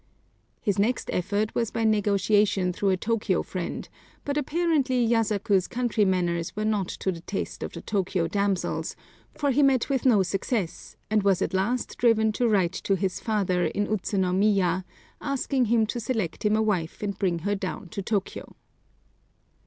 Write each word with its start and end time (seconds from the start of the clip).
His 0.59 0.79
next 0.79 1.11
effort 1.13 1.53
was 1.53 1.69
by 1.69 1.83
negotiation 1.83 2.73
through 2.73 2.89
a 2.89 2.97
Tōkyō 2.97 3.45
friend; 3.45 3.87
but 4.25 4.35
apparently 4.35 5.07
Yasaku's 5.07 5.67
country 5.67 6.05
manners 6.05 6.55
were 6.55 6.65
not 6.65 6.87
to 6.87 7.11
the 7.11 7.19
taste 7.21 7.61
of 7.61 7.73
the 7.73 7.83
Tōkyō 7.83 8.31
damsels, 8.31 8.95
for 9.35 9.51
he 9.51 9.61
met 9.61 9.89
with 9.89 10.03
no 10.07 10.23
success, 10.23 10.95
and 11.11 11.21
was 11.21 11.39
at 11.43 11.53
last 11.53 11.99
driven 11.99 12.31
to 12.31 12.49
write 12.49 12.73
to 12.73 12.95
his 12.95 13.19
father 13.19 13.65
in 13.65 13.85
Utsunomiya 13.85 14.85
asking 15.21 15.65
him 15.65 15.85
to 15.85 15.99
select 15.99 16.43
him 16.47 16.55
a 16.55 16.63
wife 16.63 17.03
and 17.03 17.19
bring 17.19 17.37
her 17.45 17.53
down 17.53 17.87
to 17.89 18.01
Tōkyō. 18.01 18.55